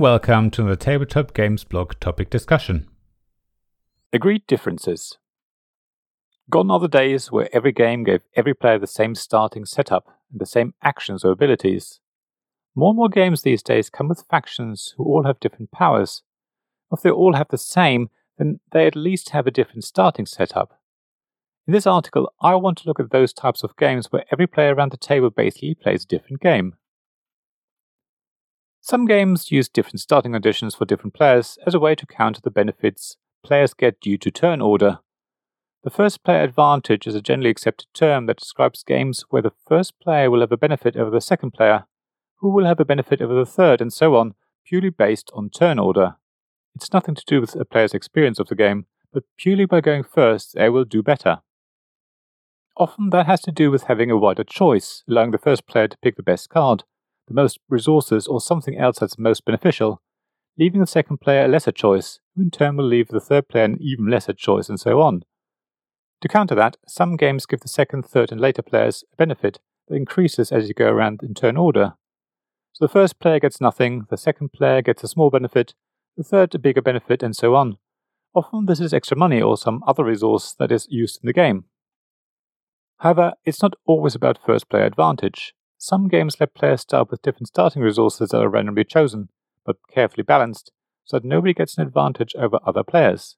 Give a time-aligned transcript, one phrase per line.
[0.00, 2.90] welcome to the Tabletop Games blog topic discussion.
[4.12, 5.16] Agreed differences.
[6.50, 10.42] Gone are the days where every game gave every player the same starting setup and
[10.42, 12.00] the same actions or abilities.
[12.74, 16.20] More and more games these days come with factions who all have different powers.
[16.92, 20.78] If they all have the same, then they at least have a different starting setup.
[21.66, 24.74] In this article, I want to look at those types of games where every player
[24.74, 26.74] around the table basically plays a different game.
[28.84, 32.50] Some games use different starting conditions for different players as a way to counter the
[32.50, 34.98] benefits players get due to turn order.
[35.84, 39.98] The first player advantage is a generally accepted term that describes games where the first
[40.00, 41.86] player will have a benefit over the second player,
[42.36, 45.78] who will have a benefit over the third, and so on, purely based on turn
[45.78, 46.16] order.
[46.74, 50.04] It's nothing to do with a player's experience of the game, but purely by going
[50.04, 51.40] first, they will do better.
[52.76, 55.98] Often that has to do with having a wider choice, allowing the first player to
[55.98, 56.84] pick the best card,
[57.28, 60.02] the most resources, or something else that's most beneficial,
[60.58, 63.64] leaving the second player a lesser choice, who in turn will leave the third player
[63.64, 65.22] an even lesser choice, and so on.
[66.20, 69.96] To counter that, some games give the second, third, and later players a benefit that
[69.96, 71.94] increases as you go around in turn order.
[72.72, 75.74] So the first player gets nothing, the second player gets a small benefit,
[76.16, 77.78] the third a bigger benefit, and so on.
[78.34, 81.64] Often this is extra money or some other resource that is used in the game.
[82.98, 85.54] However, it's not always about first player advantage.
[85.84, 89.30] Some games let players start with different starting resources that are randomly chosen,
[89.66, 90.70] but carefully balanced,
[91.04, 93.36] so that nobody gets an advantage over other players.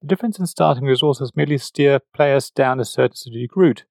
[0.00, 3.84] The difference in starting resources merely steer players down a certain strategic route,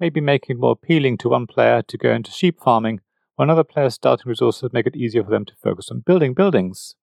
[0.00, 3.02] maybe making it more appealing to one player to go into sheep farming,
[3.36, 6.96] while another player's starting resources make it easier for them to focus on building buildings.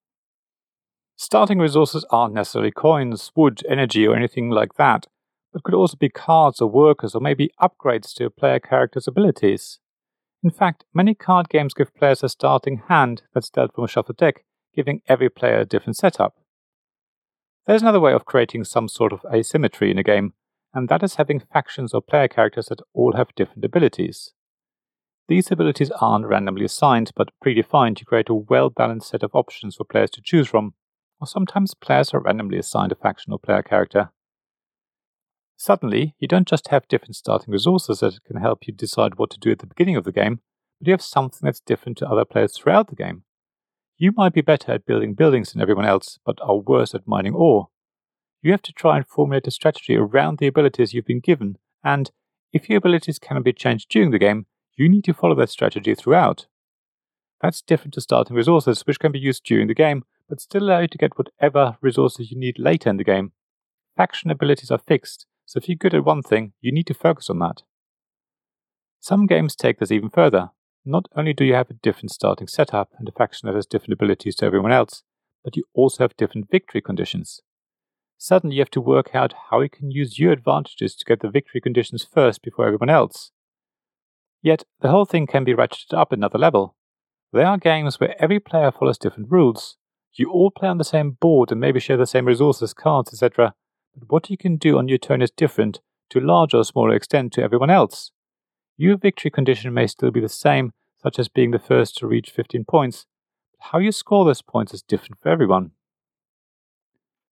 [1.16, 5.08] Starting resources aren't necessarily coins, wood, energy, or anything like that,
[5.54, 9.80] but could also be cards or workers or maybe upgrades to a player character's abilities.
[10.44, 14.18] In fact, many card games give players a starting hand that's dealt from a shuffled
[14.18, 14.44] deck,
[14.76, 16.36] giving every player a different setup.
[17.66, 20.34] There's another way of creating some sort of asymmetry in a game,
[20.74, 24.34] and that is having factions or player characters that all have different abilities.
[25.30, 29.78] These abilities aren't randomly assigned, but predefined to create a well balanced set of options
[29.78, 30.74] for players to choose from,
[31.22, 34.12] or sometimes players are randomly assigned a faction or player character.
[35.63, 39.40] Suddenly, you don't just have different starting resources that can help you decide what to
[39.40, 40.41] do at the beginning of the game,
[40.78, 43.24] but you have something that's different to other players throughout the game.
[43.97, 47.34] You might be better at building buildings than everyone else, but are worse at mining
[47.34, 47.69] ore.
[48.41, 52.12] You have to try and formulate a strategy around the abilities you've been given, and
[52.51, 55.95] if your abilities cannot be changed during the game, you need to follow that strategy
[55.95, 56.47] throughout.
[57.41, 60.80] That's different to starting resources, which can be used during the game, but still allow
[60.80, 63.31] you to get whatever resources you need later in the game.
[63.95, 67.30] Faction abilities are fixed, so if you're good at one thing, you need to focus
[67.30, 67.64] on that.
[69.00, 70.52] Some games take this even further.
[70.86, 73.94] Not only do you have a different starting setup and a faction that has different
[73.94, 75.04] abilities to everyone else,
[75.44, 77.42] but you also have different victory conditions.
[78.18, 81.30] Suddenly you have to work out how you can use your advantages to get the
[81.30, 83.31] victory conditions first before everyone else.
[84.42, 86.75] Yet, the whole thing can be ratcheted up another level.
[87.31, 89.78] There are games where every player follows different rules.
[90.14, 93.56] You all play on the same board and maybe share the same resources, cards, etc.,
[93.96, 97.34] but what you can do on your turn is different to a or smaller extent
[97.34, 98.12] to everyone else.
[98.78, 100.72] Your victory condition may still be the same,
[101.02, 103.06] such as being the first to reach 15 points,
[103.52, 105.72] but how you score those points is different for everyone.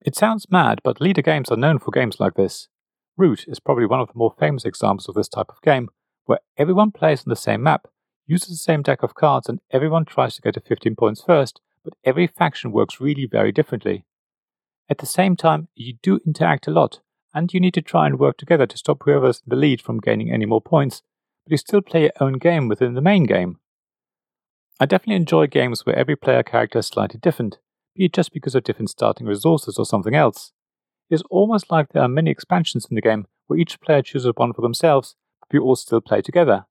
[0.04, 2.68] It sounds mad, but Leder Games are known for games like this.
[3.18, 5.90] Root is probably one of the more famous examples of this type of game,
[6.26, 7.88] where everyone plays on the same map,
[8.26, 11.62] uses the same deck of cards, and everyone tries to get to 15 points first,
[11.84, 14.06] but every faction works really very differently.
[14.92, 17.00] At the same time, you do interact a lot,
[17.34, 20.02] and you need to try and work together to stop whoever's in the lead from
[20.02, 21.02] gaining any more points,
[21.46, 23.60] but you still play your own game within the main game.
[24.82, 27.60] I definitely enjoy games where every player character is slightly different,
[27.96, 30.52] be it just because of different starting resources or something else.
[31.10, 34.34] It is almost like there are many expansions in the game where each player chooses
[34.36, 36.66] one for themselves, but you all still play together.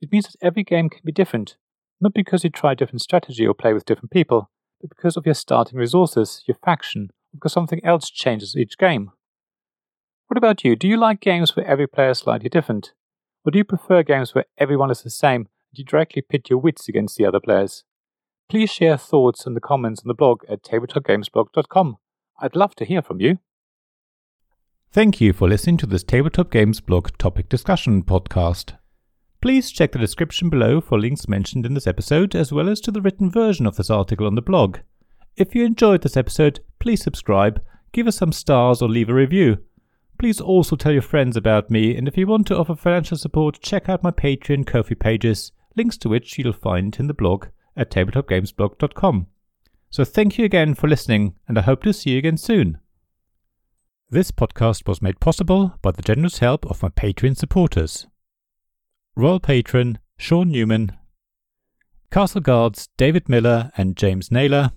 [0.00, 1.58] It means that every game can be different,
[2.00, 5.34] not because you try different strategy or play with different people, but because of your
[5.34, 9.10] starting resources, your faction, because something else changes each game.
[10.28, 10.76] What about you?
[10.76, 12.92] Do you like games where every player is slightly different?
[13.44, 16.58] Or do you prefer games where everyone is the same and you directly pit your
[16.58, 17.84] wits against the other players?
[18.48, 21.96] Please share thoughts in the comments on the blog at tabletopgamesblog.com.
[22.40, 23.38] I'd love to hear from you.
[24.92, 28.74] Thank you for listening to this Tabletop Games blog topic discussion podcast.
[29.40, 32.90] Please check the description below for links mentioned in this episode, as well as to
[32.90, 34.78] the written version of this article on the blog.
[35.36, 39.56] If you enjoyed this episode, please subscribe, give us some stars, or leave a review.
[40.18, 43.58] Please also tell your friends about me, and if you want to offer financial support,
[43.62, 47.90] check out my Patreon Ko-fi pages, links to which you'll find in the blog at
[47.90, 49.26] tabletopgamesblog.com.
[49.88, 52.76] So thank you again for listening, and I hope to see you again soon.
[54.10, 58.08] This podcast was made possible by the generous help of my Patreon supporters.
[59.16, 60.92] Royal Patron Sean Newman,
[62.12, 64.72] Castle Guards David Miller and James Naylor,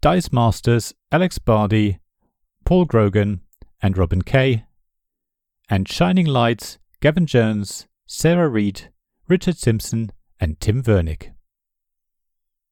[0.00, 1.98] Dice Masters Alex Bardi,
[2.64, 3.40] Paul Grogan,
[3.82, 4.64] and Robin Kay,
[5.68, 8.92] and Shining Lights Gavin Jones, Sarah Reed,
[9.26, 11.32] Richard Simpson, and Tim Vernick.